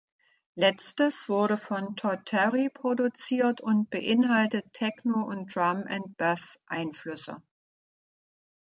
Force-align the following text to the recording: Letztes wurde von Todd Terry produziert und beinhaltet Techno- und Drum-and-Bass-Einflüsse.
Letztes 0.55 1.29
wurde 1.29 1.59
von 1.59 1.95
Todd 1.95 2.25
Terry 2.25 2.69
produziert 2.73 3.61
und 3.61 3.91
beinhaltet 3.91 4.73
Techno- 4.73 5.23
und 5.27 5.55
Drum-and-Bass-Einflüsse. 5.55 7.43